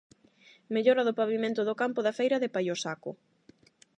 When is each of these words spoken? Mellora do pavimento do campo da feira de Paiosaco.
Mellora 0.73 1.05
do 1.07 1.17
pavimento 1.21 1.61
do 1.67 1.77
campo 1.81 1.99
da 2.03 2.15
feira 2.19 2.37
de 2.39 2.51
Paiosaco. 2.55 3.11